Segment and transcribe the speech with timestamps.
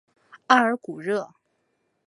[0.47, 1.31] 阿尔古热。